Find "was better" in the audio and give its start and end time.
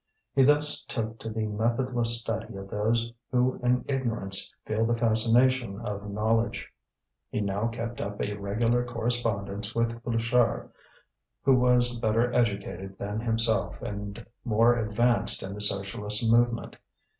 11.55-12.33